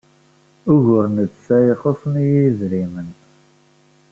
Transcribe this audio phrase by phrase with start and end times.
[0.73, 3.09] Ugur netta xuṣṣen-iyi yedrimen.